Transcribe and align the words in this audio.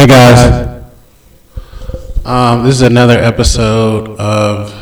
Hey 0.00 0.06
guys, 0.06 0.82
um, 2.24 2.64
this 2.64 2.76
is 2.76 2.80
another 2.80 3.18
episode 3.18 4.08
of 4.18 4.72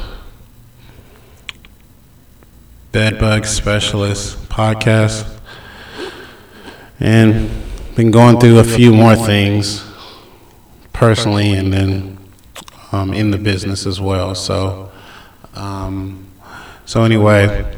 Bedbug 2.93 3.45
Specialist 3.45 4.39
Podcast, 4.49 5.29
and 7.01 7.51
been 7.97 8.13
going 8.13 8.39
through 8.39 8.61
a 8.61 8.63
few 8.63 8.95
more 8.95 9.17
things 9.17 9.85
personally, 10.93 11.53
and 11.53 11.73
then 11.73 12.19
um, 12.93 13.13
in 13.13 13.33
the 13.33 13.39
business 13.39 13.87
as 13.87 14.01
well. 14.01 14.37
So, 14.37 14.89
um, 15.57 16.29
so 16.87 17.03
anyway, 17.03 17.77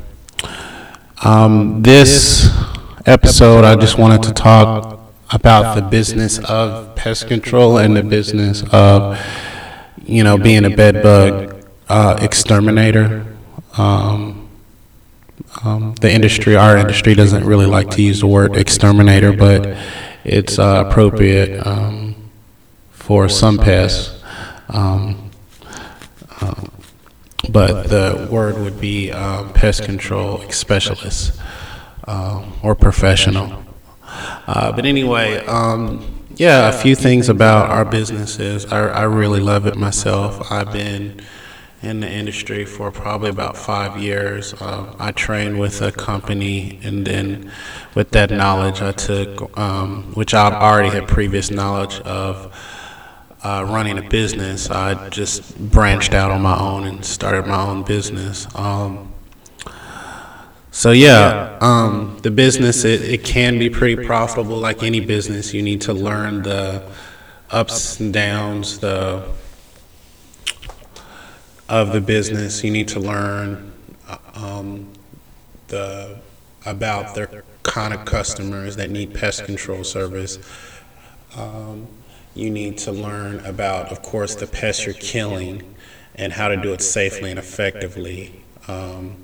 um, 1.24 1.80
this 1.80 2.50
episode 3.06 3.64
I 3.64 3.76
just 3.76 3.96
wanted 3.96 4.24
to 4.24 4.34
talk 4.34 4.99
about 5.32 5.74
the 5.76 5.82
business 5.82 6.38
of 6.48 6.94
pest 6.96 7.28
control 7.28 7.78
and 7.78 7.96
the 7.96 8.02
business 8.02 8.64
of, 8.72 9.18
you 10.04 10.24
know, 10.24 10.36
being 10.36 10.64
a 10.64 10.70
bed 10.70 11.02
bug 11.02 11.64
uh, 11.88 12.18
exterminator. 12.20 13.26
Um, 13.76 14.48
um, 15.64 15.94
the 16.00 16.12
industry, 16.12 16.56
our 16.56 16.76
industry, 16.76 17.14
doesn't 17.14 17.44
really 17.44 17.66
like 17.66 17.90
to 17.90 18.02
use 18.02 18.20
the 18.20 18.26
word 18.26 18.56
exterminator, 18.56 19.32
but 19.32 19.76
it's 20.24 20.58
uh, 20.58 20.84
appropriate 20.86 21.64
um, 21.66 22.14
for 22.90 23.28
some 23.28 23.58
pests. 23.58 24.22
Um, 24.68 25.30
um, 26.40 26.70
but 27.50 27.88
the 27.88 28.28
word 28.30 28.58
would 28.58 28.80
be 28.80 29.10
um, 29.10 29.52
pest 29.52 29.84
control 29.84 30.38
specialist 30.50 31.40
uh, 32.06 32.44
or 32.62 32.74
professional. 32.74 33.64
Uh, 34.52 34.72
but 34.72 34.84
anyway, 34.84 35.36
um, 35.46 36.04
yeah, 36.34 36.68
a 36.68 36.72
few 36.72 36.96
things 36.96 37.28
about 37.28 37.70
our 37.70 37.84
businesses. 37.84 38.66
I, 38.66 38.88
I 38.88 39.02
really 39.02 39.38
love 39.38 39.64
it 39.66 39.76
myself. 39.76 40.50
I've 40.50 40.72
been 40.72 41.20
in 41.82 42.00
the 42.00 42.10
industry 42.10 42.64
for 42.64 42.90
probably 42.90 43.30
about 43.30 43.56
five 43.56 43.96
years. 44.02 44.52
Uh, 44.54 44.92
I 44.98 45.12
trained 45.12 45.60
with 45.60 45.80
a 45.82 45.92
company, 45.92 46.80
and 46.82 47.06
then 47.06 47.52
with 47.94 48.10
that 48.10 48.32
knowledge, 48.32 48.82
I 48.82 48.90
took, 48.90 49.56
um, 49.56 50.12
which 50.14 50.34
I 50.34 50.50
already 50.50 50.88
had 50.90 51.06
previous 51.06 51.52
knowledge 51.52 52.00
of 52.00 52.52
uh, 53.44 53.64
running 53.68 53.98
a 53.98 54.08
business. 54.08 54.68
I 54.68 55.10
just 55.10 55.56
branched 55.70 56.12
out 56.12 56.32
on 56.32 56.42
my 56.42 56.58
own 56.58 56.88
and 56.88 57.04
started 57.04 57.46
my 57.46 57.62
own 57.62 57.84
business. 57.84 58.48
Um, 58.56 59.09
so 60.70 60.92
yeah, 60.92 61.58
um, 61.60 62.18
the 62.22 62.30
business 62.30 62.84
it, 62.84 63.02
it 63.02 63.24
can 63.24 63.58
be 63.58 63.70
pretty 63.70 64.04
profitable. 64.04 64.58
Like 64.58 64.82
any 64.82 65.00
business, 65.00 65.52
you 65.52 65.62
need 65.62 65.80
to 65.82 65.92
learn 65.92 66.42
the 66.42 66.82
ups 67.50 67.98
and 67.98 68.12
downs 68.12 68.78
the 68.78 69.28
of 71.68 71.92
the 71.92 72.00
business. 72.00 72.62
You 72.62 72.70
need 72.70 72.88
to 72.88 73.00
learn 73.00 73.72
um, 74.34 74.92
the 75.68 76.18
about 76.66 77.14
their 77.14 77.44
kind 77.62 77.94
of 77.94 78.04
customers 78.04 78.76
that 78.76 78.90
need 78.90 79.14
pest 79.14 79.44
control 79.44 79.84
service. 79.84 80.38
Um, 81.36 81.86
you 82.34 82.50
need 82.50 82.78
to 82.78 82.92
learn 82.92 83.44
about, 83.44 83.90
of 83.90 84.02
course, 84.02 84.34
the 84.34 84.46
pests 84.46 84.84
you're 84.84 84.94
killing 84.94 85.74
and 86.14 86.32
how 86.32 86.48
to 86.48 86.56
do 86.56 86.72
it 86.72 86.82
safely 86.82 87.30
and 87.30 87.38
effectively. 87.38 88.42
Um, 88.68 89.16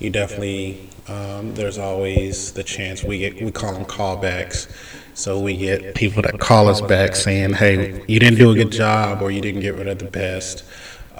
you 0.00 0.10
definitely 0.10 0.88
um, 1.08 1.54
there's 1.54 1.78
always 1.78 2.52
the 2.52 2.64
chance 2.64 3.04
we 3.04 3.18
get 3.18 3.40
we 3.40 3.50
call 3.50 3.72
them 3.72 3.84
callbacks. 3.84 4.70
So 5.14 5.38
we 5.38 5.56
get 5.56 5.94
people 5.94 6.22
that 6.22 6.38
call 6.40 6.68
us 6.68 6.80
back 6.80 7.14
saying 7.14 7.52
hey 7.54 8.02
you 8.08 8.18
didn't 8.18 8.38
do 8.38 8.50
a 8.50 8.54
good 8.54 8.72
job 8.72 9.22
or 9.22 9.30
you 9.30 9.40
didn't 9.40 9.60
get 9.60 9.76
rid 9.76 9.86
of 9.86 9.98
the 9.98 10.06
best. 10.06 10.64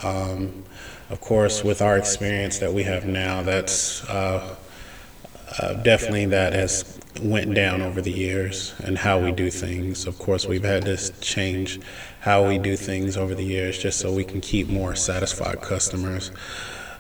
Um, 0.03 0.65
of 1.11 1.21
course 1.21 1.63
with 1.63 1.83
our 1.83 1.99
experience 1.99 2.59
that 2.59 2.73
we 2.73 2.83
have 2.85 3.05
now 3.05 3.43
that's 3.43 4.05
uh, 4.09 4.57
uh, 5.59 5.75
definitely 5.83 6.27
that 6.27 6.53
has 6.53 6.99
went 7.23 7.53
down 7.55 7.83
over 7.83 8.01
the 8.01 8.13
years 8.13 8.75
and 8.85 8.97
how 8.97 9.19
we 9.19 9.33
do 9.33 9.51
things. 9.51 10.07
Of 10.07 10.19
course 10.19 10.47
we've 10.47 10.65
had 10.65 10.85
to 10.87 10.97
change 11.21 11.81
how 12.21 12.47
we 12.47 12.59
do 12.59 12.77
things 12.77 13.17
over 13.17 13.35
the 13.35 13.45
years 13.45 13.77
just 13.77 13.99
so 13.99 14.13
we 14.13 14.25
can 14.25 14.41
keep 14.41 14.69
more 14.69 14.95
satisfied 14.95 15.61
customers. 15.61 16.31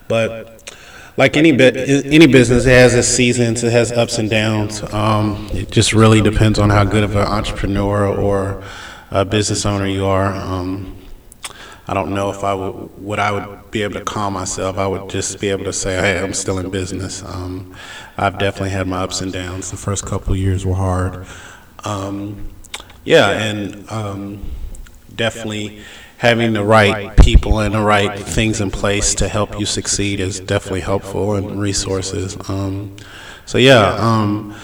But 0.08 0.74
like 1.16 1.36
any 1.36 1.52
bit, 1.52 1.76
any 2.06 2.26
business, 2.26 2.66
it 2.66 2.70
has 2.70 2.94
its 2.94 3.08
seasons, 3.08 3.62
it 3.62 3.72
has 3.72 3.92
ups 3.92 4.18
and 4.18 4.30
downs. 4.30 4.82
Um, 4.92 5.48
it 5.52 5.70
just 5.70 5.92
really 5.92 6.20
depends 6.20 6.58
on 6.58 6.70
how 6.70 6.84
good 6.84 7.04
of 7.04 7.16
an 7.16 7.26
entrepreneur 7.26 8.06
or 8.06 8.62
a 9.10 9.24
business 9.24 9.66
owner 9.66 9.86
you 9.86 10.06
are. 10.06 10.34
Um, 10.34 10.96
I 11.86 11.94
don't 11.94 12.14
know 12.14 12.30
if 12.30 12.44
I 12.44 12.54
would, 12.54 12.74
what 12.98 13.18
I 13.18 13.32
would 13.32 13.70
be 13.72 13.82
able 13.82 13.94
to 13.94 14.04
call 14.04 14.30
myself. 14.30 14.78
I 14.78 14.86
would 14.86 15.10
just 15.10 15.40
be 15.40 15.48
able 15.48 15.64
to 15.64 15.72
say, 15.72 15.96
hey, 15.96 16.22
I'm 16.22 16.32
still 16.32 16.58
in 16.58 16.70
business. 16.70 17.24
Um, 17.24 17.74
I've 18.16 18.38
definitely 18.38 18.70
had 18.70 18.86
my 18.86 19.00
ups 19.00 19.20
and 19.20 19.32
downs. 19.32 19.70
The 19.70 19.76
first 19.76 20.06
couple 20.06 20.32
of 20.32 20.38
years 20.38 20.64
were 20.64 20.74
hard. 20.74 21.26
Um, 21.84 22.50
yeah, 23.04 23.30
and 23.30 23.90
um, 23.90 24.44
definitely 25.14 25.82
having 26.20 26.52
the 26.52 26.62
right 26.62 27.16
people 27.16 27.60
and 27.60 27.74
the 27.74 27.80
right 27.80 28.20
things 28.20 28.60
in 28.60 28.70
place 28.70 29.14
to 29.14 29.26
help 29.26 29.58
you 29.58 29.64
succeed 29.64 30.20
is 30.20 30.38
definitely 30.38 30.82
helpful 30.82 31.34
and 31.34 31.58
resources. 31.58 32.36
Um, 32.50 32.94
so 33.46 33.56
yeah, 33.56 33.96
um, 33.98 34.54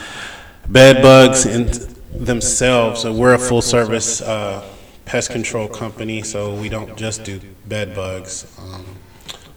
bed 0.68 1.00
bugs 1.00 1.46
in 1.46 1.70
themselves. 2.12 3.00
So 3.00 3.10
we're 3.10 3.32
a 3.32 3.38
full 3.38 3.62
service 3.62 4.20
uh, 4.20 4.68
pest 5.06 5.30
control 5.30 5.66
company. 5.66 6.20
So 6.20 6.54
we 6.54 6.68
don't 6.68 6.94
just 6.94 7.24
do 7.24 7.40
bed 7.64 7.96
bugs. 7.96 8.54
Um, 8.58 8.84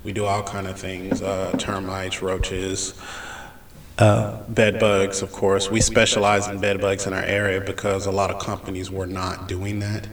we 0.05 0.13
do 0.13 0.23
all 0.23 0.41
kind 0.41 0.67
of 0.67 0.79
things: 0.79 1.21
uh, 1.21 1.51
termites, 1.59 2.21
roaches. 2.21 2.93
Uh, 3.97 4.41
bed 4.43 4.79
bugs, 4.79 5.21
of 5.21 5.33
course. 5.33 5.69
We 5.69 5.81
specialize 5.81 6.47
in 6.47 6.61
bed 6.61 6.79
bugs 6.79 7.05
in 7.05 7.11
our 7.11 7.23
area 7.23 7.59
because 7.59 8.05
a 8.05 8.11
lot 8.11 8.31
of 8.31 8.41
companies 8.41 8.89
were 8.89 9.05
not 9.05 9.49
doing 9.49 9.79
that 9.79 10.07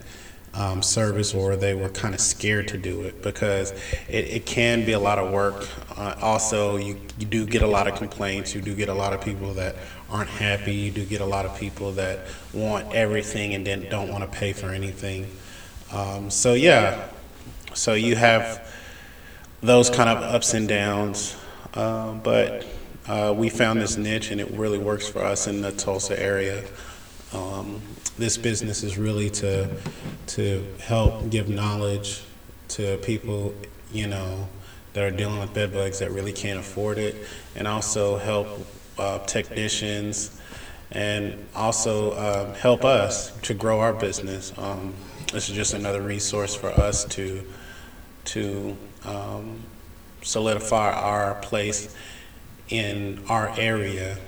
um, 0.56 0.82
service 0.82 1.34
or 1.34 1.54
they 1.54 1.74
were 1.74 1.90
kind 1.90 2.14
of 2.14 2.20
scared 2.20 2.68
to 2.68 2.78
do 2.78 3.02
it 3.02 3.22
because 3.22 3.72
it, 4.08 4.24
it 4.28 4.46
can 4.46 4.84
be 4.84 4.92
a 4.92 4.98
lot 4.98 5.18
of 5.18 5.30
work. 5.30 5.68
Uh, 5.96 6.14
also, 6.20 6.76
you, 6.76 6.98
you 7.18 7.26
do 7.26 7.44
get 7.46 7.62
a 7.62 7.66
lot 7.66 7.86
of 7.86 7.94
complaints. 7.94 8.54
You 8.54 8.62
do 8.62 8.74
get 8.74 8.88
a 8.88 8.94
lot 8.94 9.12
of 9.12 9.20
people 9.20 9.52
that 9.54 9.76
aren't 10.10 10.30
happy. 10.30 10.74
You 10.74 10.90
do 10.90 11.04
get 11.04 11.20
a 11.20 11.26
lot 11.26 11.44
of 11.44 11.56
people 11.58 11.92
that 11.92 12.26
want 12.54 12.94
everything 12.94 13.54
and 13.54 13.66
then 13.66 13.88
don't 13.90 14.10
want 14.10 14.30
to 14.30 14.38
pay 14.38 14.52
for 14.52 14.70
anything. 14.70 15.26
Um, 15.92 16.30
so, 16.30 16.54
yeah, 16.54 17.08
so 17.74 17.92
you 17.92 18.16
have 18.16 18.74
those 19.60 19.90
kind 19.90 20.08
of 20.08 20.22
ups 20.22 20.54
and 20.54 20.66
downs. 20.66 21.36
Uh, 21.74 22.14
but 22.14 22.66
uh, 23.06 23.34
we 23.36 23.50
found 23.50 23.80
this 23.80 23.98
niche 23.98 24.30
and 24.30 24.40
it 24.40 24.50
really 24.52 24.78
works 24.78 25.06
for 25.06 25.22
us 25.22 25.46
in 25.46 25.60
the 25.60 25.72
Tulsa 25.72 26.20
area. 26.20 26.64
Um, 27.34 27.82
this 28.18 28.36
business 28.36 28.82
is 28.82 28.98
really 28.98 29.30
to 29.30 29.68
to 30.26 30.66
help 30.80 31.30
give 31.30 31.48
knowledge 31.48 32.22
to 32.68 32.96
people, 32.98 33.54
you 33.92 34.06
know, 34.06 34.48
that 34.92 35.04
are 35.04 35.16
dealing 35.16 35.38
with 35.38 35.52
bed 35.54 35.72
bugs 35.72 35.98
that 35.98 36.10
really 36.10 36.32
can't 36.32 36.58
afford 36.58 36.98
it, 36.98 37.14
and 37.54 37.68
also 37.68 38.16
help 38.16 38.48
uh, 38.98 39.18
technicians 39.26 40.40
and 40.92 41.46
also 41.54 42.12
uh, 42.12 42.54
help 42.54 42.84
us 42.84 43.32
to 43.40 43.52
grow 43.54 43.80
our 43.80 43.92
business. 43.92 44.52
Um, 44.56 44.94
this 45.32 45.48
is 45.48 45.56
just 45.56 45.74
another 45.74 46.00
resource 46.00 46.54
for 46.54 46.68
us 46.68 47.04
to 47.06 47.44
to 48.26 48.76
um, 49.04 49.60
solidify 50.22 50.92
our 50.92 51.34
place 51.36 51.94
in 52.68 53.22
our 53.28 53.52
area 53.58 54.18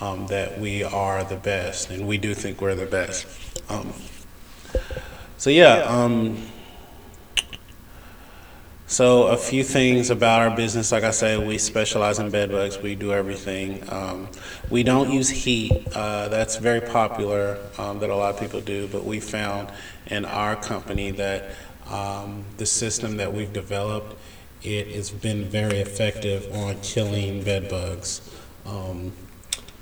um, 0.00 0.26
that 0.28 0.58
we 0.58 0.82
are 0.82 1.24
the 1.24 1.36
best, 1.36 1.90
and 1.90 2.06
we 2.06 2.18
do 2.18 2.34
think 2.34 2.60
we're 2.60 2.74
the 2.74 2.86
best. 2.86 3.26
Um, 3.68 3.92
so 5.36 5.50
yeah. 5.50 5.84
Um, 5.86 6.46
so 8.86 9.28
a 9.28 9.36
few 9.36 9.62
things 9.62 10.10
about 10.10 10.40
our 10.40 10.56
business. 10.56 10.90
Like 10.90 11.04
I 11.04 11.12
said, 11.12 11.46
we 11.46 11.58
specialize 11.58 12.18
in 12.18 12.28
bed 12.30 12.50
bugs. 12.50 12.76
We 12.76 12.96
do 12.96 13.12
everything. 13.12 13.88
Um, 13.88 14.28
we 14.68 14.82
don't 14.82 15.12
use 15.12 15.28
heat. 15.28 15.86
Uh, 15.94 16.28
that's 16.28 16.56
very 16.56 16.80
popular 16.80 17.58
um, 17.78 18.00
that 18.00 18.10
a 18.10 18.16
lot 18.16 18.34
of 18.34 18.40
people 18.40 18.60
do. 18.60 18.88
But 18.88 19.04
we 19.04 19.20
found 19.20 19.70
in 20.08 20.24
our 20.24 20.56
company 20.56 21.12
that 21.12 21.54
um, 21.88 22.44
the 22.56 22.66
system 22.66 23.16
that 23.18 23.32
we've 23.32 23.52
developed 23.52 24.16
it 24.62 24.88
has 24.88 25.10
been 25.10 25.44
very 25.44 25.78
effective 25.78 26.52
on 26.52 26.78
killing 26.80 27.42
bed 27.42 27.68
bugs. 27.68 28.20
Um, 28.66 29.12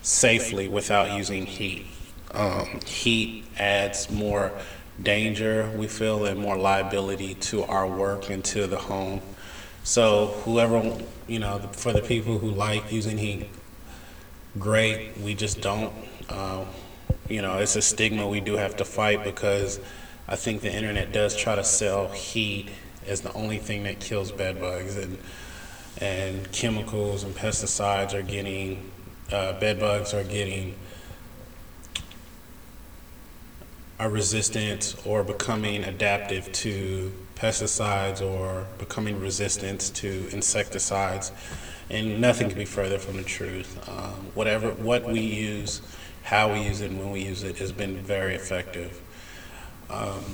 safely 0.03 0.69
without 0.69 1.17
using 1.17 1.47
heat. 1.47 1.87
Um, 2.33 2.81
heat 2.85 3.45
adds 3.59 4.11
more 4.11 4.53
danger, 5.03 5.71
we 5.77 5.87
feel, 5.89 6.25
and 6.27 6.39
more 6.39 6.57
liability 6.57 7.35
to 7.35 7.65
our 7.65 7.87
work 7.87 8.31
and 8.31 8.45
to 8.47 8.67
the 8.67 8.79
home. 8.79 9.21
So, 9.85 10.27
whoever, 10.45 10.99
you 11.27 11.39
know, 11.39 11.59
for 11.73 11.93
the 11.93 12.03
people 12.03 12.39
who 12.39 12.51
like 12.51 12.93
using 12.93 13.17
heat, 13.19 13.49
great. 14.59 15.17
We 15.19 15.35
just 15.35 15.61
don't. 15.61 15.93
Uh, 16.29 16.65
you 17.29 17.43
know, 17.43 17.59
it's 17.59 17.77
a 17.77 17.83
stigma 17.83 18.27
we 18.27 18.41
do 18.41 18.55
have 18.55 18.77
to 18.77 18.85
fight 18.85 19.25
because 19.25 19.81
I 20.27 20.37
think 20.37 20.63
the 20.63 20.73
internet 20.73 21.13
does 21.13 21.37
try 21.37 21.55
to 21.55 21.65
sell 21.65 22.09
heat 22.09 22.69
as 23.07 23.23
the 23.23 23.33
only 23.33 23.59
thing 23.59 23.85
that 23.85 24.01
kills 24.01 24.33
bed 24.33 24.61
bugs, 24.61 24.97
and 24.97 25.19
and 26.01 26.51
chemicals 26.53 27.25
and 27.25 27.35
pesticides 27.35 28.15
are 28.15 28.23
getting, 28.23 28.91
uh, 29.33 29.59
bed 29.59 29.79
bugs 29.79 30.15
are 30.15 30.25
getting 30.25 30.75
are 33.99 34.09
resistant 34.09 34.95
or 35.05 35.25
becoming 35.25 35.83
adaptive 35.83 36.51
to 36.53 37.13
pesticides 37.35 38.23
or 38.23 38.67
becoming 38.79 39.21
resistant 39.21 39.93
to 39.95 40.29
insecticides, 40.31 41.33
and 41.91 42.21
nothing 42.21 42.49
can 42.49 42.59
be 42.59 42.65
further 42.65 42.99
from 42.99 43.17
the 43.17 43.25
truth. 43.25 43.77
Um, 43.89 44.31
whatever 44.35 44.71
what 44.71 45.05
we 45.05 45.21
use, 45.21 45.83
how 46.23 46.53
we 46.53 46.63
use 46.63 46.81
it, 46.81 46.91
and 46.91 47.01
when 47.01 47.11
we 47.11 47.23
use 47.23 47.43
it 47.43 47.59
has 47.59 47.73
been 47.73 47.97
very 47.97 48.35
effective. 48.35 49.01
Um, 49.91 50.25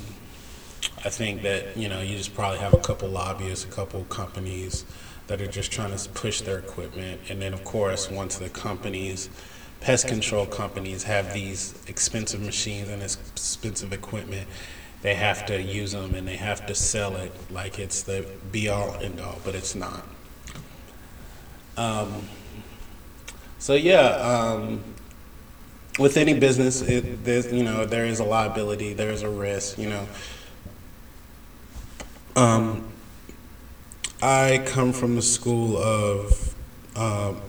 I 1.05 1.09
think 1.09 1.43
that 1.43 1.77
you 1.77 1.89
know 1.89 2.01
you 2.01 2.17
just 2.17 2.35
probably 2.35 2.59
have 2.59 2.75
a 2.75 2.79
couple 2.79 3.09
lobbyists, 3.09 3.65
a 3.65 3.69
couple 3.69 4.05
companies 4.05 4.85
that 5.27 5.41
are 5.41 5.47
just 5.47 5.73
trying 5.73 5.97
to 5.97 6.09
push 6.11 6.41
their 6.43 6.59
equipment, 6.59 7.21
and 7.29 7.41
then 7.41 7.55
of 7.55 7.65
course 7.65 8.11
once 8.11 8.39
the 8.39 8.49
companies 8.49 9.29
pest 9.85 10.09
control 10.09 10.47
companies 10.47 11.03
have 11.03 11.35
these 11.35 11.75
expensive 11.89 12.41
machines 12.41 12.89
and 12.89 13.03
expensive 13.03 13.93
equipment, 13.93 14.49
they 15.03 15.15
have 15.15 15.45
to 15.45 15.61
use 15.61 15.93
them 15.93 16.15
and 16.15 16.27
they 16.27 16.37
have 16.37 16.65
to 16.67 16.75
sell 16.75 17.17
it 17.17 17.31
like 17.51 17.79
it's 17.79 18.03
the 18.03 18.27
be 18.51 18.71
all 18.71 18.95
end 19.03 19.21
all, 19.21 19.39
but 19.45 19.55
it's 19.55 19.75
not. 19.75 20.03
Um, 21.77 22.27
so 23.59 23.75
yeah, 23.75 24.07
um, 24.17 24.83
with 25.99 26.17
any 26.17 26.33
business, 26.33 26.81
it, 26.81 27.23
there's 27.23 27.53
you 27.53 27.63
know 27.63 27.85
there 27.85 28.07
is 28.07 28.21
a 28.21 28.25
liability, 28.25 28.95
there 28.95 29.11
is 29.11 29.21
a 29.21 29.29
risk. 29.29 29.77
You 29.77 29.91
know, 29.91 30.09
um, 32.37 32.89
I 34.25 34.63
come 34.65 34.95
from 34.95 35.17
the 35.17 35.23
school 35.23 35.77
of 35.77 36.55
um, 36.97 37.43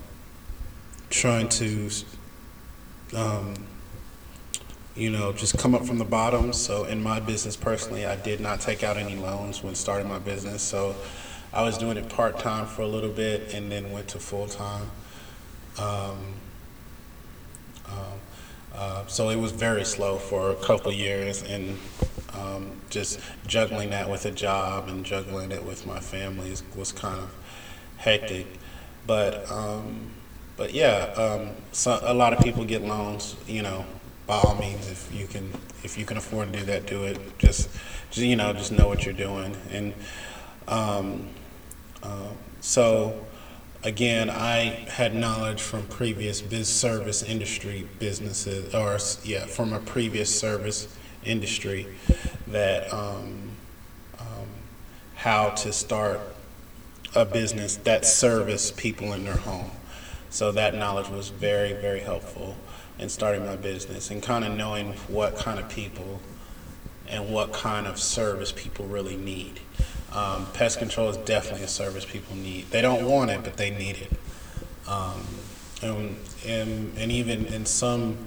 trying 1.10 1.48
to 1.48 1.90
um, 3.16 3.54
you 4.94 5.10
know, 5.10 5.32
just 5.32 5.58
come 5.58 5.74
up 5.74 5.86
from 5.86 6.00
the 6.00 6.04
bottom. 6.04 6.52
So 6.52 6.84
in 6.84 7.02
my 7.02 7.22
business 7.22 7.56
personally, 7.56 8.06
I 8.06 8.18
did 8.18 8.42
not 8.42 8.60
take 8.60 8.84
out 8.84 8.98
any 8.98 9.16
loans 9.16 9.64
when 9.64 9.74
starting 9.74 10.10
my 10.10 10.20
business. 10.20 10.62
So 10.62 10.98
I 11.54 11.62
was 11.64 11.78
doing 11.78 11.96
it 11.96 12.10
part 12.10 12.40
time 12.40 12.66
for 12.66 12.82
a 12.82 12.88
little 12.88 13.10
bit 13.10 13.54
and 13.54 13.72
then 13.72 13.94
went 13.94 14.10
to 14.10 14.20
full 14.20 14.48
time. 14.48 14.92
Um, 15.80 16.18
um, 17.88 18.20
uh, 18.74 19.06
so 19.08 19.30
it 19.30 19.38
was 19.38 19.54
very 19.54 19.86
slow 19.86 20.18
for 20.18 20.52
a 20.52 20.56
couple 20.56 20.92
years 20.92 21.42
and 21.42 21.78
um, 22.38 22.72
just 22.90 23.20
juggling 23.48 23.90
that 23.92 24.10
with 24.10 24.26
a 24.26 24.32
job 24.32 24.88
and 24.88 25.06
juggling 25.06 25.52
it 25.52 25.64
with 25.66 25.86
my 25.86 26.00
family 26.00 26.54
was 26.76 26.92
kind 26.92 27.20
of 27.20 27.34
hectic. 27.98 28.48
But 29.08 29.50
um, 29.52 30.12
but 30.58 30.74
yeah, 30.74 31.14
um, 31.18 31.50
so 31.72 32.00
a 32.02 32.14
lot 32.14 32.34
of 32.34 32.40
people 32.40 32.66
get 32.66 32.82
loans. 32.82 33.36
You 33.48 33.62
know, 33.62 33.86
by 34.28 34.36
all 34.36 34.56
means, 34.56 34.90
if 34.90 35.14
you 35.14 35.28
can, 35.28 35.52
if 35.84 35.98
you 35.98 36.06
can 36.06 36.18
afford 36.18 36.54
to 36.54 36.60
do 36.60 36.66
that, 36.66 36.88
do 36.88 37.04
it. 37.04 37.38
Just, 37.38 37.70
just 38.10 38.26
you 38.26 38.36
know, 38.36 38.54
just 38.54 38.72
know 38.72 38.88
what 38.88 39.06
you're 39.06 39.14
doing. 39.14 39.56
And 39.72 39.94
um, 40.68 41.28
uh, 42.02 42.30
so, 42.62 43.26
again, 43.84 44.30
I 44.30 44.88
had 44.90 45.14
knowledge 45.14 45.62
from 45.62 45.84
previous 45.88 46.42
biz 46.42 46.68
service 46.68 47.22
industry 47.22 47.88
businesses, 48.00 48.74
or 48.74 48.98
yeah, 49.28 49.46
from 49.46 49.74
a 49.74 49.80
previous 49.80 50.34
service 50.34 50.88
industry, 51.26 51.88
that 52.48 52.92
um, 52.94 53.52
um 54.20 54.48
how 55.16 55.50
to 55.50 55.74
start 55.74 56.20
a 57.16 57.26
business 57.26 57.78
that 57.78 58.06
service 58.06 58.72
people 58.72 59.14
in 59.14 59.24
their 59.24 59.38
home. 59.38 59.72
So 60.30 60.52
that 60.52 60.76
knowledge 60.76 61.08
was 61.08 61.30
very, 61.30 61.74
very 61.74 62.02
helpful 62.02 62.58
in 63.00 63.08
starting 63.10 63.46
my 63.46 63.56
business 63.56 64.12
and 64.12 64.22
kind 64.22 64.44
of 64.44 64.56
knowing 64.56 64.94
what 65.08 65.38
kind 65.38 65.60
of 65.60 65.70
people 65.70 66.20
and 67.08 67.32
what 67.32 67.54
kind 67.54 67.88
of 67.88 68.00
service 68.00 68.52
people 68.52 68.86
really 68.86 69.16
need. 69.16 69.62
Um, 70.12 70.48
pest 70.54 70.80
control 70.80 71.10
is 71.10 71.18
definitely 71.18 71.64
a 71.64 71.68
service 71.70 72.06
people 72.06 72.36
need. 72.36 72.70
They 72.72 72.82
don't 72.82 73.06
want 73.06 73.32
it, 73.32 73.44
but 73.44 73.58
they 73.58 73.70
need 73.70 73.98
it. 73.98 74.12
Um, 74.88 75.26
and, 75.82 76.16
and, 76.46 76.98
and 76.98 77.12
even 77.12 77.46
in 77.46 77.66
some 77.66 78.18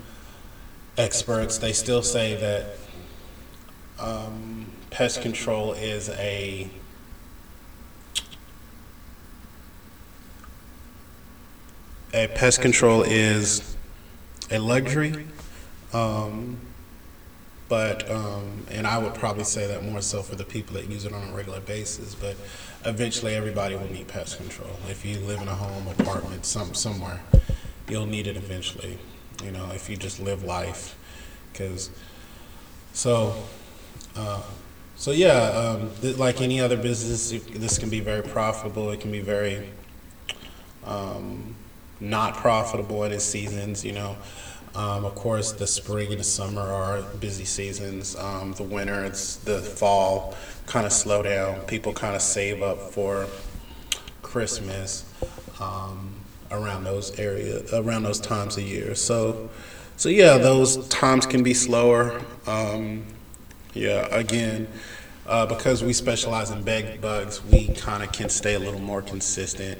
experts, 0.97 1.59
they 1.59 1.73
still 1.73 2.03
say 2.03 2.37
that 2.37 2.77
um, 3.99 4.67
pest 4.91 5.23
control 5.23 5.73
is 5.73 6.09
a 6.11 6.69
a 12.15 12.29
pest 12.29 12.61
control 12.61 13.03
is 13.03 13.77
a 14.51 14.59
luxury, 14.59 15.27
um, 15.93 16.59
but 17.69 18.11
um, 18.11 18.67
and 18.71 18.87
I 18.87 18.99
would 18.99 19.15
probably 19.15 19.45
say 19.45 19.67
that 19.67 19.85
more 19.85 20.01
so 20.01 20.23
for 20.23 20.35
the 20.35 20.45
people 20.45 20.75
that 20.77 20.89
use 20.89 21.05
it 21.05 21.13
on 21.13 21.29
a 21.29 21.33
regular 21.33 21.61
basis. 21.61 22.15
But 22.15 22.37
eventually, 22.85 23.35
everybody 23.35 23.77
will 23.77 23.91
need 23.91 24.09
pest 24.09 24.39
control. 24.39 24.71
If 24.89 25.05
you 25.05 25.19
live 25.19 25.43
in 25.43 25.49
a 25.49 25.55
home, 25.55 25.87
apartment, 25.89 26.47
some 26.47 26.73
somewhere, 26.73 27.21
you'll 27.89 28.07
need 28.07 28.27
it 28.27 28.37
eventually. 28.37 28.99
You 29.45 29.51
know, 29.51 29.71
if 29.73 29.91
you 29.91 29.97
just 29.97 30.19
live 30.19 30.43
life, 30.43 30.97
because 31.53 31.91
so. 32.93 33.35
Uh, 34.19 34.43
so 34.97 35.13
yeah, 35.13 35.33
um, 35.33 35.91
th- 36.01 36.17
like 36.17 36.41
any 36.41 36.61
other 36.61 36.77
business, 36.77 37.31
this 37.51 37.79
can 37.79 37.89
be 37.89 38.01
very 38.01 38.23
profitable. 38.23 38.91
It 38.91 39.01
can 39.01 39.13
be 39.13 39.21
very 39.21 39.71
um, 40.85 41.55
not 42.01 42.35
profitable 42.35 43.05
in 43.05 43.13
its 43.13 43.25
seasons. 43.25 43.85
You 43.85 43.93
know, 43.93 44.17
um, 44.75 45.05
of 45.05 45.15
course, 45.15 45.53
the 45.53 45.69
spring 45.69 46.11
and 46.11 46.19
the 46.19 46.25
summer 46.25 46.63
are 46.63 47.03
busy 47.21 47.45
seasons. 47.45 48.17
Um, 48.17 48.55
the 48.55 48.65
winter, 48.65 49.05
it's 49.05 49.37
the 49.37 49.61
fall, 49.61 50.35
kind 50.67 50.85
of 50.85 50.93
slow 50.93 51.23
down. 51.23 51.61
People 51.67 51.93
kind 51.93 52.17
of 52.17 52.23
save 52.23 52.61
up 52.61 52.79
for 52.91 53.29
Christmas 54.23 55.05
um, 55.61 56.13
around 56.51 56.83
those 56.83 57.17
area, 57.21 57.63
around 57.73 58.03
those 58.03 58.19
times 58.21 58.57
of 58.57 58.65
year. 58.65 58.97
So, 58.97 59.49
so 59.97 60.09
yeah, 60.09 60.39
those 60.39 60.89
times 60.89 61.25
can 61.25 61.45
be 61.45 61.55
slower. 61.55 62.21
Yeah, 63.75 64.07
again. 64.11 64.69
Uh, 65.27 65.45
because 65.45 65.85
we 65.85 65.93
specialize 65.93 66.51
in 66.51 66.63
bed 66.63 67.03
bugs, 67.03 67.45
we 67.45 67.69
kind 67.69 68.03
of 68.03 68.11
can 68.13 68.31
stay 68.31 68.55
a 68.55 68.59
little 68.59 68.81
more 68.81 69.03
consistent. 69.03 69.79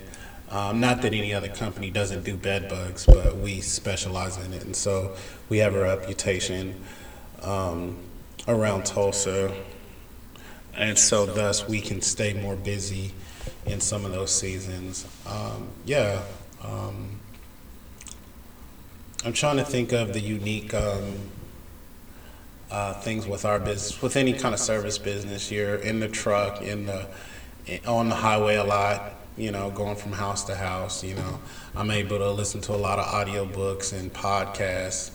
Um, 0.51 0.79
not 0.81 1.01
that 1.03 1.15
any 1.15 1.33
other 1.33 1.49
company 1.49 1.91
doesn't 1.91 2.25
do 2.25 2.37
bed 2.37 2.69
bugs, 2.69 3.07
but 3.07 3.37
we 3.39 3.63
specialize 3.63 4.37
in 4.45 4.53
it, 4.53 4.65
and 4.65 4.77
so 4.77 5.17
we 5.49 5.59
have 5.59 5.75
a 5.75 5.81
reputation 5.81 6.75
um, 7.43 7.97
around 8.47 8.85
Tulsa, 8.85 9.55
and 10.75 10.99
so 10.99 11.25
thus 11.27 11.67
we 11.67 11.81
can 11.81 12.03
stay 12.03 12.35
more 12.35 12.57
busy 12.57 13.13
in 13.67 13.81
some 13.81 14.05
of 14.05 14.13
those 14.13 14.35
seasons. 14.35 15.07
Um, 15.27 15.69
yeah, 15.85 16.23
um, 16.63 17.21
I'm 19.25 19.33
trying 19.33 19.57
to 19.57 19.65
think 19.65 19.93
of 19.93 20.13
the 20.13 20.21
unique 20.21 20.73
um, 20.75 21.17
uh, 22.71 22.95
things 22.95 23.27
with 23.27 23.45
our 23.45 23.59
business, 23.59 24.01
with 24.03 24.17
any 24.17 24.33
kind 24.33 24.55
of 24.55 24.61
service 24.61 24.99
business. 24.99 25.51
You're 25.51 25.77
in 25.77 26.01
the 26.01 26.09
truck, 26.09 26.63
in 26.63 26.87
the 26.87 27.07
on 27.87 28.09
the 28.09 28.15
highway 28.15 28.57
a 28.57 28.65
lot 28.65 29.15
you 29.39 29.53
know, 29.53 29.71
going 29.71 29.97
from 29.97 30.13
house 30.13 30.45
to 30.45 30.55
house. 30.55 31.05
You 31.05 31.15
know, 31.15 31.39
I'm 31.77 31.91
able 31.91 32.19
to 32.19 32.31
listen 32.31 32.61
to 32.63 32.75
a 32.75 32.77
lot 32.77 32.99
of 32.99 33.07
audiobooks 33.07 33.99
and 33.99 34.13
podcasts 34.13 35.13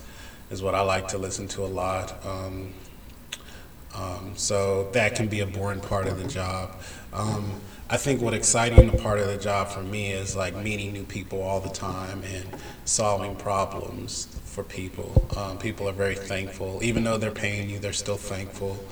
is 0.50 0.62
what 0.62 0.74
I 0.74 0.82
like 0.82 1.08
to 1.10 1.18
listen 1.18 1.48
to 1.50 1.64
a 1.64 1.68
lot. 1.68 2.26
Um, 2.26 2.74
um, 3.96 4.34
so 4.36 4.90
that 4.94 5.16
can 5.16 5.28
be 5.28 5.42
a 5.42 5.46
boring 5.46 5.82
part 5.82 6.08
of 6.08 6.22
the 6.22 6.28
job. 6.28 6.76
Um, 7.12 7.62
I 7.94 7.98
think 7.98 8.24
what 8.24 8.34
exciting 8.34 8.90
part 8.98 9.20
of 9.20 9.28
the 9.28 9.38
job 9.38 9.68
for 9.68 9.84
me 9.84 10.12
is 10.12 10.36
like 10.36 10.56
meeting 10.56 10.94
new 10.94 11.04
people 11.04 11.44
all 11.44 11.60
the 11.60 11.70
time 11.70 12.24
and 12.24 12.44
solving 12.86 13.36
problems 13.36 14.26
for 14.46 14.64
people. 14.64 15.28
Um, 15.38 15.60
people 15.60 15.88
are 15.88 15.94
very 15.94 16.16
thankful, 16.16 16.80
even 16.82 17.04
though 17.04 17.20
they're 17.20 17.30
paying 17.30 17.70
you, 17.70 17.78
they're 17.78 17.94
still 17.94 18.18
thankful. 18.18 18.84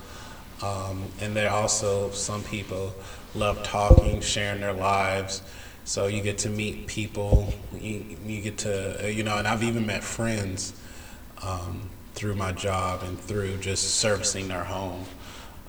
Um, 0.62 1.06
and 1.20 1.36
they're 1.36 1.50
also 1.50 2.12
some 2.12 2.44
people 2.44 2.94
love 3.34 3.64
talking, 3.64 4.22
sharing 4.22 4.62
their 4.62 4.72
lives. 4.72 5.42
So 5.84 6.06
you 6.06 6.22
get 6.22 6.38
to 6.38 6.50
meet 6.50 6.86
people. 6.86 7.52
You, 7.74 8.06
you 8.24 8.40
get 8.40 8.60
to, 8.60 9.12
you 9.12 9.24
know, 9.24 9.40
and 9.40 9.48
I've 9.48 9.64
even 9.64 9.88
met 9.88 10.04
friends 10.04 10.80
um, 11.42 11.90
through 12.14 12.36
my 12.36 12.52
job 12.52 13.02
and 13.02 13.20
through 13.20 13.58
just 13.58 13.96
servicing 13.96 14.48
their 14.48 14.66
home. 14.66 15.06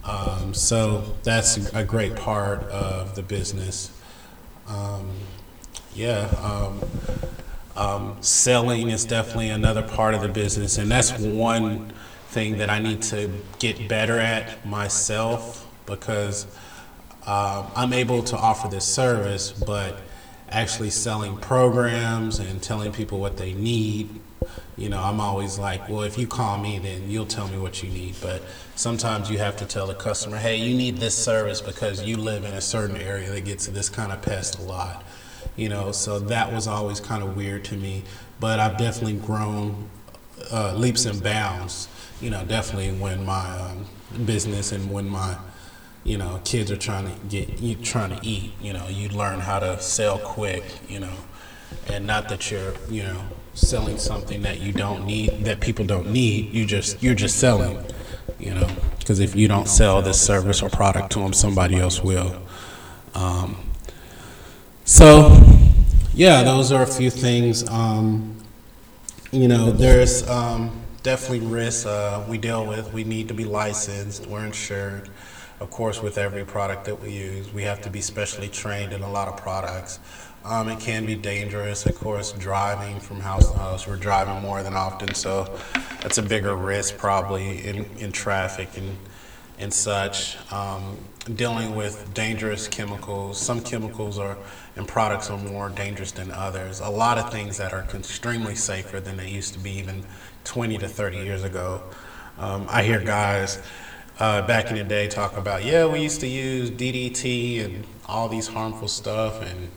Um, 0.04 0.54
so 0.54 1.14
that's 1.22 1.72
a 1.72 1.84
great 1.84 2.16
part 2.16 2.62
of 2.64 3.14
the 3.14 3.22
business. 3.22 3.90
Um, 4.68 5.10
yeah. 5.94 6.28
Um, 6.42 6.80
Um, 7.74 8.18
selling 8.20 8.90
is 8.90 9.06
definitely 9.06 9.48
another 9.48 9.80
part 9.82 10.12
of 10.12 10.20
the 10.20 10.28
business, 10.28 10.76
and 10.76 10.90
that's 10.90 11.10
one 11.18 11.90
thing 12.28 12.58
that 12.58 12.68
I 12.68 12.78
need 12.78 13.00
to 13.04 13.30
get 13.60 13.88
better 13.88 14.18
at 14.18 14.66
myself 14.66 15.66
because 15.86 16.44
um, 17.26 17.66
I'm 17.74 17.94
able 17.94 18.22
to 18.24 18.36
offer 18.36 18.68
this 18.68 18.84
service, 18.84 19.52
but 19.52 19.96
actually 20.50 20.90
selling 20.90 21.38
programs 21.38 22.38
and 22.38 22.62
telling 22.62 22.92
people 22.92 23.18
what 23.20 23.38
they 23.38 23.54
need 23.54 24.20
you 24.76 24.88
know, 24.88 25.02
I'm 25.02 25.20
always 25.20 25.58
like, 25.58 25.88
well, 25.88 26.02
if 26.02 26.16
you 26.16 26.26
call 26.26 26.58
me, 26.58 26.78
then 26.78 27.10
you'll 27.10 27.26
tell 27.26 27.46
me 27.48 27.58
what 27.58 27.82
you 27.82 27.90
need. 27.90 28.14
But 28.22 28.42
sometimes 28.74 29.30
you 29.30 29.38
have 29.38 29.56
to 29.58 29.66
tell 29.66 29.86
the 29.86 29.94
customer, 29.94 30.38
hey, 30.38 30.56
you 30.56 30.74
need 30.74 30.96
this 30.96 31.14
service 31.14 31.60
because 31.60 32.02
you 32.02 32.16
live 32.16 32.44
in 32.44 32.54
a 32.54 32.60
certain 32.60 32.96
area 32.96 33.30
that 33.30 33.44
gets 33.44 33.66
this 33.66 33.90
kind 33.90 34.12
of 34.12 34.22
pest 34.22 34.58
a 34.58 34.62
lot. 34.62 35.04
You 35.56 35.68
know, 35.68 35.92
so 35.92 36.18
that 36.18 36.50
was 36.50 36.66
always 36.66 37.00
kind 37.00 37.22
of 37.22 37.36
weird 37.36 37.64
to 37.66 37.76
me. 37.76 38.04
But 38.40 38.60
I've 38.60 38.78
definitely 38.78 39.18
grown 39.18 39.90
uh, 40.50 40.74
leaps 40.74 41.04
and 41.04 41.22
bounds. 41.22 41.88
You 42.22 42.30
know, 42.30 42.44
definitely 42.44 42.92
when 42.92 43.26
my 43.26 43.58
um, 43.58 43.84
business 44.24 44.72
and 44.72 44.90
when 44.90 45.08
my 45.08 45.36
you 46.04 46.16
know 46.16 46.40
kids 46.44 46.70
are 46.70 46.76
trying 46.76 47.06
to 47.06 47.26
get 47.28 47.60
you 47.60 47.74
trying 47.74 48.18
to 48.18 48.26
eat. 48.26 48.52
You 48.60 48.72
know, 48.72 48.88
you 48.88 49.10
learn 49.10 49.40
how 49.40 49.58
to 49.58 49.78
sell 49.80 50.18
quick. 50.18 50.64
You 50.88 51.00
know, 51.00 51.16
and 51.88 52.06
not 52.06 52.30
that 52.30 52.50
you're 52.50 52.74
you 52.88 53.02
know 53.02 53.22
selling 53.54 53.98
something 53.98 54.42
that 54.42 54.60
you 54.60 54.72
don't 54.72 55.06
need, 55.06 55.44
that 55.44 55.60
people 55.60 55.84
don't 55.84 56.10
need. 56.10 56.52
You 56.52 56.66
just 56.66 57.02
you're 57.02 57.14
just 57.14 57.38
selling, 57.38 57.84
you 58.38 58.54
know. 58.54 58.68
Because 58.98 59.18
if 59.20 59.34
you 59.34 59.48
don't 59.48 59.68
sell 59.68 60.00
this 60.00 60.20
service 60.20 60.62
or 60.62 60.70
product 60.70 61.10
to 61.12 61.18
them, 61.18 61.32
somebody 61.32 61.78
else 61.78 62.02
will. 62.02 62.40
Um, 63.14 63.56
so, 64.84 65.36
yeah, 66.14 66.42
those 66.42 66.72
are 66.72 66.82
a 66.82 66.86
few 66.86 67.10
things. 67.10 67.68
Um, 67.68 68.36
you 69.32 69.48
know, 69.48 69.72
there's 69.72 70.28
um, 70.28 70.82
definitely 71.02 71.46
risks 71.46 71.86
uh, 71.86 72.24
we 72.28 72.38
deal 72.38 72.66
with. 72.66 72.92
We 72.92 73.04
need 73.04 73.28
to 73.28 73.34
be 73.34 73.44
licensed. 73.44 74.26
We're 74.26 74.44
insured. 74.44 75.08
Of 75.62 75.70
course, 75.70 76.02
with 76.02 76.18
every 76.18 76.44
product 76.44 76.86
that 76.86 77.00
we 77.00 77.12
use, 77.12 77.52
we 77.52 77.62
have 77.62 77.80
to 77.82 77.88
be 77.88 78.00
specially 78.00 78.48
trained 78.48 78.92
in 78.92 79.02
a 79.02 79.08
lot 79.08 79.28
of 79.28 79.36
products. 79.36 80.00
Um, 80.44 80.68
it 80.68 80.80
can 80.80 81.06
be 81.06 81.14
dangerous, 81.14 81.86
of 81.86 81.94
course, 81.94 82.32
driving 82.32 82.98
from 82.98 83.20
house 83.20 83.48
to 83.48 83.56
house. 83.56 83.86
We're 83.86 83.94
driving 83.94 84.42
more 84.42 84.64
than 84.64 84.74
often, 84.74 85.14
so 85.14 85.56
that's 86.00 86.18
a 86.18 86.22
bigger 86.22 86.56
risk 86.56 86.98
probably 86.98 87.64
in, 87.64 87.84
in 87.98 88.10
traffic 88.10 88.76
and, 88.76 88.96
and 89.60 89.72
such. 89.72 90.36
Um, 90.52 90.98
dealing 91.36 91.76
with 91.76 92.12
dangerous 92.12 92.66
chemicals. 92.66 93.40
Some 93.40 93.60
chemicals 93.60 94.18
are 94.18 94.36
and 94.74 94.88
products 94.88 95.30
are 95.30 95.38
more 95.38 95.68
dangerous 95.68 96.10
than 96.10 96.32
others. 96.32 96.80
A 96.80 96.90
lot 96.90 97.18
of 97.18 97.30
things 97.30 97.56
that 97.58 97.72
are 97.72 97.86
extremely 97.94 98.56
safer 98.56 98.98
than 98.98 99.16
they 99.16 99.28
used 99.30 99.54
to 99.54 99.60
be 99.60 99.70
even 99.78 100.02
20 100.42 100.78
to 100.78 100.88
30 100.88 101.18
years 101.18 101.44
ago. 101.44 101.84
Um, 102.36 102.66
I 102.68 102.82
hear 102.82 102.98
guys 102.98 103.62
uh, 104.18 104.46
back 104.46 104.70
in 104.70 104.76
the 104.76 104.84
day 104.84 105.08
talk 105.08 105.36
about, 105.36 105.64
yeah, 105.64 105.86
we 105.86 106.00
used 106.00 106.20
to 106.20 106.26
use 106.26 106.70
DDT 106.70 107.64
and 107.64 107.86
all 108.06 108.28
these 108.28 108.48
harmful 108.48 108.88
stuff 108.88 109.42
and 109.42 109.70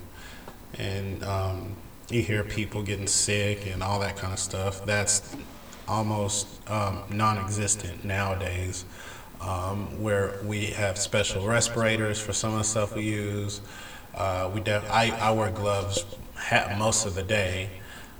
and 0.78 1.24
um, 1.24 1.76
you 2.10 2.22
hear 2.22 2.44
people 2.44 2.84
getting 2.84 3.08
sick 3.08 3.66
and 3.72 3.82
all 3.82 4.00
that 4.02 4.18
kind 4.18 4.34
of 4.34 4.40
stuff. 4.40 4.86
That's 4.86 5.36
almost 5.88 6.48
um, 6.70 7.04
non-existent 7.10 8.04
nowadays. 8.04 8.86
Um, 9.42 10.02
where 10.02 10.40
we 10.44 10.68
have 10.68 10.98
special 10.98 11.46
respirators 11.46 12.20
for 12.20 12.34
some 12.34 12.54
of 12.54 12.60
the 12.60 12.64
stuff 12.64 12.96
we 12.96 13.04
use. 13.04 13.62
Uh, 14.16 14.50
we 14.52 14.60
def- 14.62 14.90
I, 14.90 15.12
I 15.12 15.32
wear 15.32 15.52
gloves 15.52 16.04
most 16.78 17.06
of 17.06 17.16
the 17.16 17.22
day, 17.22 17.70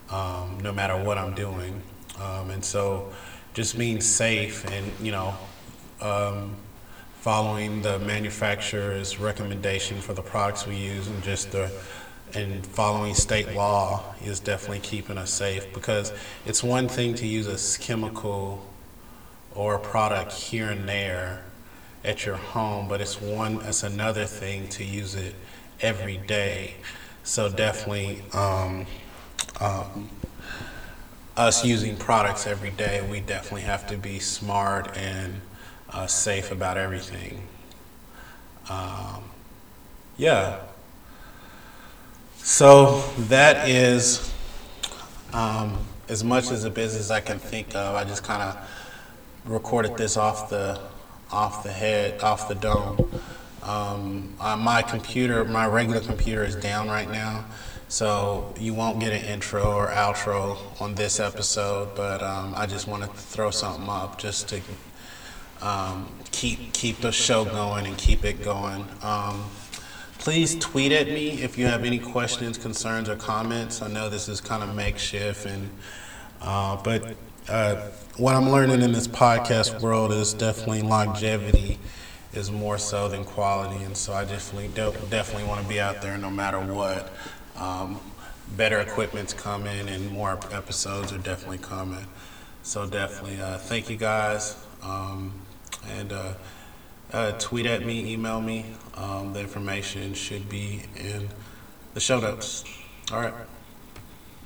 um, 0.10 0.60
no 0.62 0.72
matter 0.72 1.02
what 1.02 1.18
I'm 1.18 1.34
doing, 1.34 1.82
um, 2.22 2.52
and 2.52 2.64
so 2.64 3.12
just 3.54 3.78
being 3.78 4.02
safe 4.02 4.66
and 4.66 4.92
you 5.02 5.12
know 5.12 5.36
um, 6.02 6.56
following 7.20 7.82
the 7.82 8.00
manufacturer's 8.00 9.20
recommendation 9.20 10.00
for 10.00 10.14
the 10.14 10.22
products 10.22 10.68
we 10.68 10.76
use 10.76 11.08
and 11.08 11.24
just 11.24 11.52
the 11.52 11.72
and 12.34 12.66
following 12.68 13.14
state 13.14 13.54
law 13.54 14.04
is 14.24 14.40
definitely 14.40 14.80
keeping 14.80 15.18
us 15.18 15.32
safe 15.32 15.74
because 15.74 16.12
it's 16.46 16.64
one 16.64 16.88
thing 16.88 17.14
to 17.16 17.26
use 17.26 17.48
a 17.48 17.80
chemical 17.80 18.66
or 19.54 19.76
a 19.76 19.80
product 19.80 20.34
here 20.34 20.70
and 20.70 20.88
there 20.88 21.44
at 22.04 22.26
your 22.26 22.36
home, 22.36 22.88
but 22.88 23.02
it's 23.02 23.22
one 23.22 23.60
it's 23.64 23.84
another 23.84 24.26
thing 24.26 24.68
to 24.68 24.84
use 24.84 25.16
it 25.16 25.34
every 25.82 26.18
day. 26.18 26.76
So 27.24 27.50
definitely 27.50 28.22
um, 28.34 28.86
um, 29.60 30.10
us 31.38 31.66
using 31.66 31.98
products 31.98 32.46
every 32.46 32.70
day, 32.72 33.06
we 33.10 33.20
definitely 33.20 33.62
have 33.62 33.88
to 33.88 33.98
be 33.98 34.20
smart 34.20 34.96
and 34.98 35.42
uh, 35.92 36.08
safe 36.08 36.52
about 36.52 36.78
everything. 36.78 37.48
Um, 38.70 39.24
yeah. 40.18 40.60
So 42.38 43.02
that 43.28 43.68
is 43.68 44.34
um, 45.34 45.78
as 46.10 46.24
much 46.24 46.52
as 46.52 46.64
a 46.64 46.70
business 46.70 47.12
I 47.12 47.20
can 47.20 47.40
think 47.40 47.76
of. 47.76 47.96
I 47.96 48.04
just 48.04 48.24
kind 48.24 48.42
of 48.42 48.58
recorded 49.46 49.98
this 49.98 50.18
off 50.18 50.50
the 50.50 50.80
off 51.32 51.64
the 51.64 51.72
head, 51.72 52.22
off 52.22 52.48
the 52.48 52.56
dome. 52.56 53.10
Um, 53.64 54.36
uh, 54.40 54.56
my 54.56 54.82
computer, 54.84 55.44
my 55.44 55.66
regular 55.66 56.00
computer 56.00 56.44
is 56.44 56.56
down 56.56 56.88
right 56.88 57.10
now, 57.10 57.46
so 57.88 58.54
you 58.60 58.74
won't 58.76 59.00
get 59.00 59.12
an 59.12 59.26
intro 59.26 59.64
or 59.64 59.88
outro 59.88 60.58
on 60.80 60.94
this 60.96 61.20
episode. 61.20 61.96
But 61.96 62.22
um, 62.22 62.54
I 62.56 62.68
just 62.68 62.88
wanted 62.88 63.08
to 63.08 63.18
throw 63.18 63.50
something 63.52 63.90
up 63.90 64.20
just 64.20 64.48
to 64.50 64.62
um, 65.62 66.08
keep 66.32 66.74
keep 66.74 66.98
the 66.98 67.12
show 67.12 67.46
going 67.46 67.86
and 67.86 67.98
keep 67.98 68.24
it 68.24 68.44
going. 68.44 68.86
Um, 69.02 69.44
Please 70.26 70.56
tweet 70.56 70.92
at 70.92 71.06
me 71.06 71.44
if 71.44 71.56
you 71.56 71.68
have 71.68 71.84
any 71.84 72.00
questions, 72.00 72.58
concerns, 72.58 73.10
or 73.10 73.16
comments. 73.16 73.84
I 73.84 73.90
know 73.90 74.10
this 74.10 74.28
is 74.28 74.42
kind 74.42 74.64
of 74.64 74.74
makeshift, 74.74 75.46
and 75.46 75.70
uh, 76.42 76.82
but 76.82 77.16
uh, 77.48 77.76
what 78.18 78.34
I'm 78.34 78.50
learning 78.50 78.82
in 78.82 78.92
this 78.92 79.08
podcast 79.08 79.82
world 79.84 80.12
is 80.12 80.34
definitely 80.34 80.82
longevity 80.82 81.78
is 82.34 82.50
more 82.50 82.80
so 82.80 83.08
than 83.08 83.24
quality, 83.24 83.84
and 83.84 83.96
so 83.96 84.14
I 84.14 84.26
definitely 84.26 84.70
definitely 84.70 85.48
want 85.48 85.62
to 85.62 85.68
be 85.68 85.80
out 85.80 86.02
there 86.02 86.18
no 86.18 86.32
matter 86.32 86.60
what. 86.60 87.14
Um, 87.56 88.00
better 88.58 88.80
equipment's 88.80 89.34
coming, 89.34 89.88
and 89.88 90.10
more 90.10 90.40
episodes 90.52 91.14
are 91.14 91.20
definitely 91.20 91.60
coming. 91.60 92.08
So 92.64 92.88
definitely, 92.88 93.40
uh, 93.40 93.60
thank 93.60 93.92
you 93.92 93.98
guys, 93.98 94.56
um, 94.82 95.34
and. 95.98 96.12
Uh, 96.12 96.34
uh, 97.14 97.32
tweet 97.40 97.66
at 97.66 97.86
me, 97.86 98.12
email 98.14 98.42
me. 98.42 98.66
Um, 98.96 99.34
the 99.34 99.40
information 99.40 100.14
should 100.14 100.50
be 100.50 100.82
in 100.98 101.30
the 101.94 102.00
show 102.00 102.20
notes. 102.20 102.64
All 103.12 103.22
right. 103.22 103.34